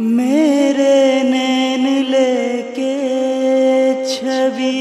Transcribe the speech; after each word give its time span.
मेरे 0.00 1.22
नैन 1.24 1.84
लेके 2.04 2.92
छवि। 4.04 4.76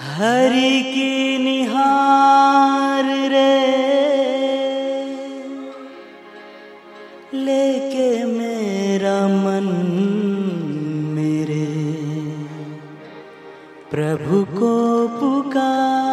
हरि 0.00 0.80
की 0.82 1.38
निहार 1.38 3.04
रे 3.32 3.54
लेके 7.36 8.10
मेरा 8.26 9.18
मन 9.28 9.70
मेरे 11.14 11.64
प्रभु 13.90 14.44
को 14.58 14.76
पुकार 15.20 16.09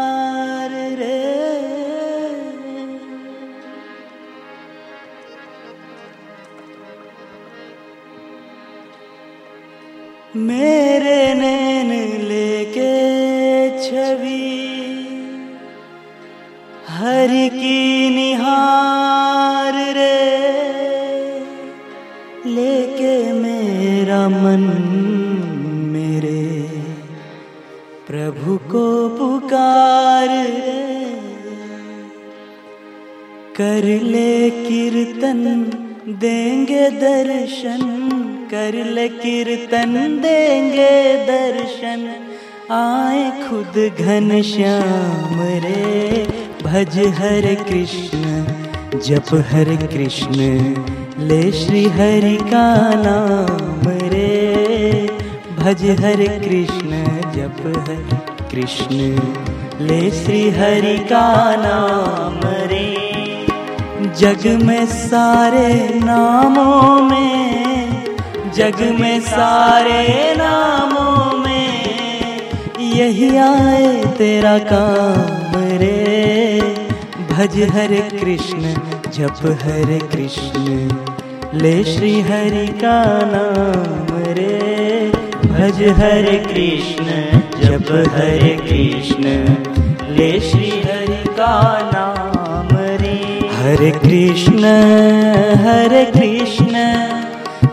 छवि 14.18 14.58
हरि 16.90 17.50
की 17.50 18.10
निहार 18.10 19.74
रे 19.74 20.18
लेके 22.46 23.34
मेरा 23.34 24.30
मन 24.30 24.64
मेरे 25.94 26.62
प्रभु 28.08 28.58
को 28.58 29.10
पुकार 29.10 30.28
कर 33.58 33.84
ले 34.04 34.50
कीर्तन, 34.50 35.44
देंगे 36.08 36.90
दर्शन। 36.90 37.80
कर 38.52 38.86
ले 38.86 39.08
कीर्तन, 39.10 39.94
देंगे 40.22 41.26
दर्शन। 41.26 42.27
आए 42.72 43.32
खुद 43.50 43.92
घन 44.00 44.42
श्याम 44.42 45.42
रे। 45.42 46.28
भज 46.64 46.98
हरे 46.98 47.56
कृष्ण, 47.56 48.44
जप 49.00 49.46
हरे 49.52 49.78
कृष्ण। 49.88 50.36
ले 51.20 51.52
श्री 51.52 51.86
हरि 51.86 52.38
का 52.42 52.90
नाम 52.94 53.90
रे। 53.90 55.10
भज 55.60 55.84
हरे 55.84 56.28
कृष्ण, 56.28 57.06
जप 57.32 57.88
हरे 57.90 58.18
कृष्ण। 58.52 58.96
ले 59.86 60.12
श्री 60.12 60.50
हरि 60.50 60.98
का 60.98 61.56
नाम 61.56 62.40
रे। 62.46 62.88
जग 64.18 64.64
में 64.64 64.86
सारे 64.86 66.00
नामों 66.00 67.04
में, 67.04 68.04
जग 68.56 68.98
में 69.00 69.20
सारे 69.22 70.36
नामों 70.38 70.97
यही 72.98 73.38
आए 73.38 74.04
तेरा 74.06 74.58
काम 74.58 75.54
रे। 75.56 76.62
भज 77.32 77.70
हरे 77.74 78.10
कृष्ण, 78.12 78.62
जप 79.12 79.60
हरे 79.64 80.00
कृष्ण। 80.00 80.92
ले 81.54 81.84
श्री 81.84 82.22
हरि 82.22 82.68
का 82.68 83.04
नाम 83.26 84.24
रे। 84.24 85.12
भज 85.46 85.84
हरे 85.84 86.38
कृष्ण, 86.38 87.06
जप 87.62 88.12
हरे 88.16 88.58
कृष्ण। 88.62 89.24
ले 90.16 90.40
श्री 90.40 90.70
हरि 90.70 91.30
का 91.30 91.80
नाम 91.94 92.78
रे। 92.78 93.50
हरे 93.54 93.92
कृष्ण 93.92 94.66
हरे 95.56 96.06
कृष्ण। 96.06 96.74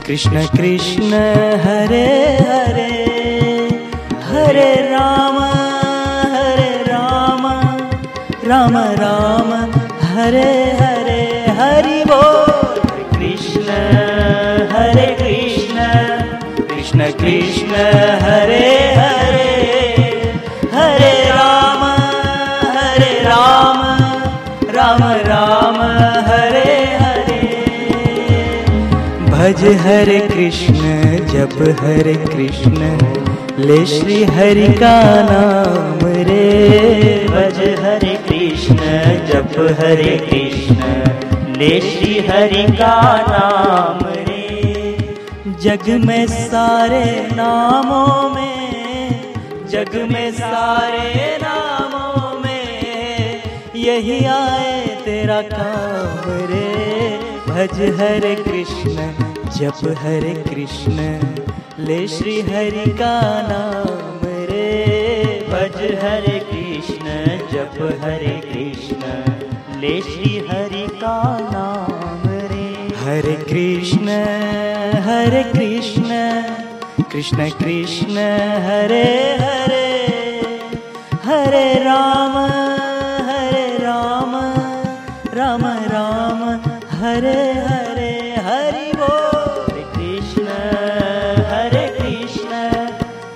कृष्ण 0.07 0.47
कृष्ण, 0.47 1.13
हरे 1.65 2.07
हरे। 2.49 3.05
हरे 4.23 4.84
राम 5.05 5.39
हरे 6.35 6.71
राम 6.83 7.43
राम 8.51 8.77
राम 9.01 9.51
हरे 10.13 10.53
हरे 10.79 11.25
हरि 11.59 11.99
बोल। 12.11 12.79
कृष्ण 13.11 13.75
हरे 14.73 15.07
कृष्ण 15.19 15.89
कृष्ण 16.71 17.11
कृष्ण 17.21 17.83
हरे 18.23 18.71
हरे 19.01 19.51
हरे 20.77 21.13
राम 21.31 21.85
हरे 22.79 23.13
राम 23.29 23.83
राम 24.79 25.03
राम 25.29 25.81
हरे 26.31 26.79
हरे। 27.03 27.43
भज 29.29 29.65
हरे 29.85 30.19
कृष्ण 30.33 30.97
जप 31.35 31.59
हरे 31.83 32.17
कृष्ण 32.33 32.97
ले 33.59 33.85
श्री 33.87 34.23
हरि 34.25 34.67
का 34.79 34.97
नाम 35.23 35.99
रे। 36.29 37.27
भज 37.29 37.59
हरे 37.83 38.15
कृष्ण 38.25 38.77
जप 39.27 39.55
हरे 39.81 40.17
कृष्ण 40.25 41.59
ले 41.59 41.69
श्री 41.81 42.19
हरि 42.29 42.65
का 42.73 42.97
नाम 43.29 44.01
रे। 44.29 44.97
जग 45.63 45.89
में 46.07 46.27
सारे 46.27 47.05
नामों 47.33 48.31
में 48.31 49.23
जग 49.71 49.95
में 50.11 50.31
सारे 50.33 51.39
नामों 51.43 52.41
में 52.41 53.43
यही 53.77 54.25
आए 54.35 54.87
तेरा 55.05 55.41
काम 55.55 56.29
रे। 56.51 56.69
भज 57.49 57.81
हरे 58.01 58.35
कृष्ण 58.35 59.11
जप 59.57 59.89
हरे 60.03 60.35
कृष्ण। 60.45 61.44
ले 61.85 62.09
श्री 62.09 62.41
हरि 62.41 62.91
का 62.91 63.21
नाम 63.49 64.21
रे। 64.25 65.47
भज 65.51 65.77
हरे 66.05 66.39
कृष्ण, 66.39 67.05
जप 67.53 68.01
हरे 68.05 68.41
कृष्ण। 68.45 69.01
ले 69.81 70.01
श्री 70.01 70.39
हरि 70.39 70.87
का 70.89 71.39
नाम 71.53 72.31
रे। 72.31 72.95
हरे 73.05 73.35
कृष्ण 73.35 74.09
हरे 75.03 75.43
कृष्ण। 75.43 76.43
कृष्ण 77.13 77.51
कृष्ण, 77.51 78.17
हरे 78.63 79.37
हरे 79.41 79.84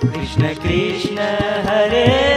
कृष्ण 0.09 0.53
कृष्ण 0.53 1.19
हरे 1.67 2.28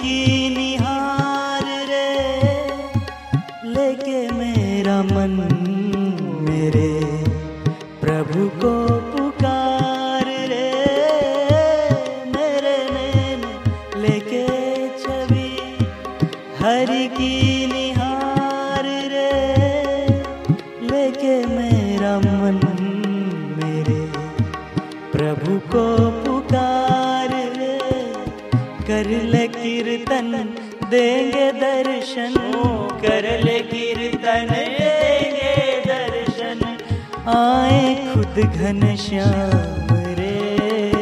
की 0.00 0.48
निहार 0.56 1.64
रे, 1.88 2.08
लेके 3.64 4.20
मेरा 4.30 5.02
मन 5.02 5.34
मेरे। 6.40 6.90
प्रभु 8.00 8.48
को 8.62 8.72
पुकार 9.10 10.26
रे, 10.48 10.70
मेरे 12.26 12.76
नैन 12.90 13.44
लेके 14.00 14.46
छवि। 14.98 15.50
हरि 16.60 17.06
की 17.08 17.66
निहार 17.66 18.88
रे, 19.14 19.36
लेके 20.82 21.36
मेरा 21.46 22.16
मन 22.18 22.60
मेरे। 23.58 24.00
प्रभु 25.12 25.58
को 25.76 26.29
कर 29.00 29.06
ले 29.06 29.48
कीर्तन, 29.48 30.32
देंगे 30.90 31.52
दर्शन। 31.52 32.34
कर 33.02 33.44
ले 33.44 33.60
कीर्तन, 33.60 34.48
देंगे 34.50 35.82
दर्शन। 35.86 36.78
आए 37.28 38.14
खुद 38.14 38.44
घन 38.44 38.96
श्याम 38.96 39.96
रे। 39.96 40.92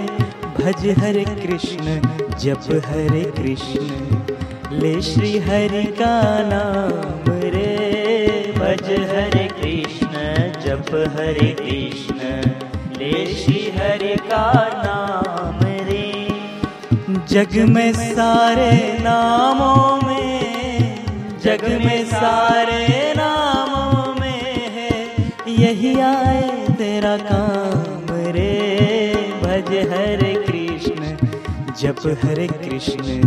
भज 0.58 0.98
हरे 0.98 1.24
कृष्ण, 1.24 2.00
जप 2.38 2.82
हरे 2.86 3.24
कृष्ण। 3.24 3.80
ले 4.78 5.02
श्री 5.02 5.38
हरि 5.38 5.84
का 5.84 6.42
नाम 6.42 7.40
रे। 7.40 8.54
भज 8.56 8.90
हरे 8.90 9.48
कृष्ण, 9.48 10.08
जप 10.62 11.14
हरे 11.16 11.56
कृष्ण। 11.60 12.50
ले 12.98 13.34
श्री 13.34 13.72
हरि 13.76 14.16
का 14.16 14.68
नाम 14.72 15.77
जग 17.38 17.56
में 17.68 17.92
सारे 17.92 18.98
नामों 18.98 20.08
में, 20.08 21.04
जग 21.44 21.64
में 21.84 22.04
सारे 22.04 23.14
नामों 23.16 24.14
में 24.20 24.70
है। 24.70 24.90
यही 25.48 26.00
आए 26.00 26.66
तेरा 26.78 27.16
काम 27.16 28.06
रे, 28.10 28.50
भज 29.42 29.70
हरे 29.92 30.34
कृष्ण, 30.48 31.16
जप 31.74 32.02
हरे 32.24 32.46
कृष्ण। 32.46 33.22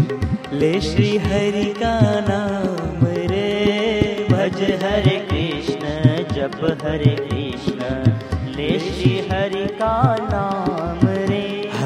ले 0.54 0.82
श्री 0.82 1.18
हरि 1.18 1.66
का 1.78 2.00
नाम 2.30 3.06
रे, 3.06 4.28
भज 4.32 4.62
हरे 4.84 5.18
कृष्ण, 5.32 5.84
जप 6.34 6.60
हरे 6.84 7.16
कृष्ण। 7.16 8.04
ले 8.58 8.80
श्री 8.80 9.18
हरि 9.32 9.68
का 9.68 10.16
नाम 10.22 10.71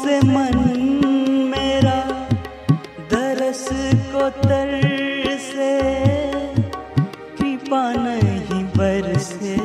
से 0.00 0.18
मन 0.26 0.58
मेरा 1.50 1.98
दरस 3.12 3.66
को 4.12 4.28
तर 4.30 4.70
से 5.40 5.72
कृपा 7.38 7.82
नहीं 7.96 8.64
बरसे 8.76 9.56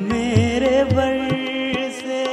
मेरे 0.00 0.82
बरसे 0.84 2.24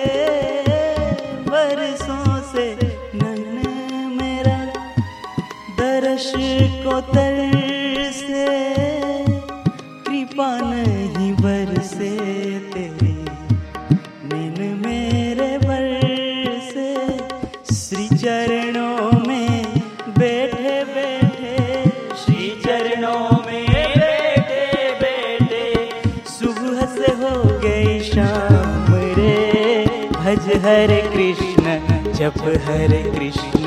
बरसों 1.49 2.41
से 2.51 2.67
नैन 3.15 4.15
मेरा 4.17 4.57
दर्श 5.79 6.31
को 6.83 6.99
तर 7.13 7.39
से 8.13 8.45
कृपा 10.07 10.49
नहीं 10.63 11.33
बरसे 11.41 12.36
हो 27.17 27.59
गई 27.59 27.99
शाम 27.99 28.93
रे। 28.93 29.29
भज 30.11 30.45
हरे 30.65 31.01
कृष्ण, 31.13 31.79
जप 32.13 32.41
हरे 32.65 33.03
कृष्ण। 33.15 33.65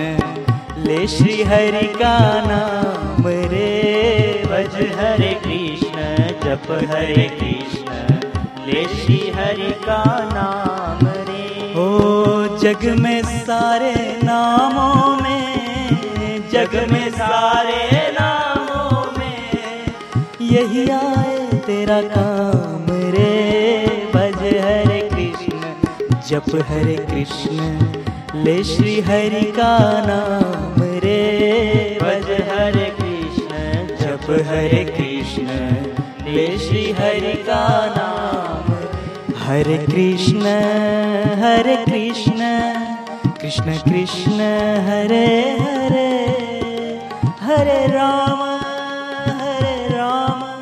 ले 0.85 1.07
श्री 1.07 1.43
हरि 1.43 1.87
का 1.87 2.19
नाम 2.47 3.25
रे। 3.27 4.43
भज 4.47 4.77
हरे 4.99 5.35
कृष्ण, 5.45 6.17
जप 6.45 6.71
हरे 6.91 7.29
कृष्ण। 7.41 8.17
ले 8.67 8.85
श्री 8.85 9.33
हरि 9.37 9.73
का 9.73 10.03
नाम 10.33 11.07
रे। 11.07 11.75
ओ 11.75 12.59
जग 12.59 12.85
में 12.99 13.23
सारे 13.23 13.95
नामों 14.25 15.17
में, 15.17 16.51
जग 16.53 16.87
में 16.93 17.11
सारे 17.11 18.13
नामों 18.21 19.19
में, 19.19 19.51
यही 20.41 20.89
आए 20.91 21.39
तेरा 21.67 22.01
काम। 22.03 22.30
जप 26.51 26.65
हरे 26.69 26.97
कृष्ण। 26.97 27.79
ले 28.35 28.65
श्री 28.65 29.01
हरि 29.01 29.43
का 29.43 29.79
नाम 30.07 30.83
रे। 30.83 31.99
भज 32.03 32.31
हरे 32.31 32.95
कृष्ण 33.01 33.49
जप 33.97 34.47
हरे 34.49 34.85
कृष्ण। 34.85 35.47
ले 36.33 36.59
श्री 36.59 36.93
हरि 36.93 37.35
का 37.35 37.87
नाम। 37.99 38.73
हरे 39.39 39.79
कृष्ण 39.79 40.47
हरे 41.43 41.77
कृष्ण। 41.77 42.39
कृष्ण 43.41 43.79
कृष्ण 43.79 44.41
हरे 44.89 45.57
हरे। 45.61 46.19
हरे 47.41 47.87
राम 47.87 48.43
हरे 49.41 49.89
राम। 49.89 50.61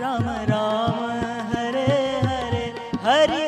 राम 0.00 0.24
राम 0.24 1.10
हरे 1.56 2.20
हरे। 2.24 2.74
हरि 3.04 3.47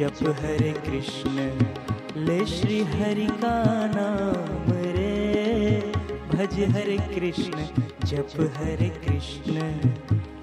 जप 0.00 0.36
हरे 0.40 0.72
कृष्ण 0.72 1.32
ले 2.16 2.46
श्री 2.46 2.80
हरि 2.84 3.26
का 3.26 3.56
नाम 3.86 4.72
रे। 4.72 5.92
भज 6.28 6.54
हरे 6.70 6.96
कृष्ण 6.96 7.66
जप 8.04 8.54
हरे 8.56 8.88
कृष्ण 8.88 9.52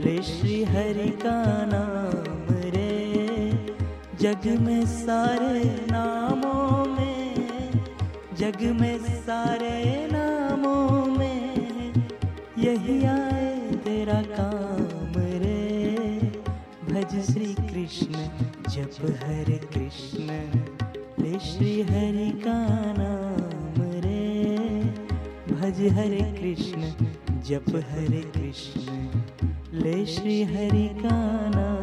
ले 0.06 0.22
श्री 0.22 0.64
हरि 0.64 1.10
का 1.10 1.66
नाम 1.66 2.46
रे। 2.52 3.50
जग 4.22 4.48
में 4.62 4.86
सारे 4.86 5.64
नामों 5.92 6.86
में, 6.96 7.36
जग 8.34 8.62
में 8.82 9.00
सारे 9.00 10.08
नामों 10.12 11.06
में, 11.06 11.94
यही 12.58 13.04
आए 13.06 13.72
तेरा 13.86 14.22
काम। 14.22 15.07
भज 16.98 17.34
श्री 17.34 17.54
कृष्ण, 17.54 18.14
जप 18.70 19.22
हरे 19.24 19.62
कृष्ण। 19.74 20.28
ले 21.24 21.40
श्री 21.40 21.82
हरि 21.82 22.32
का 22.32 22.68
नाम 22.98 23.82
रे। 23.82 24.58
भज 25.56 25.94
हरे 25.94 26.40
कृष्ण, 26.42 26.92
जप 27.42 27.66
हरे 27.70 28.22
कृष्ण। 28.22 29.08
ले 29.74 30.06
श्री 30.06 30.44
हरि 30.44 30.88
का 30.88 31.50
नाम 31.50 31.77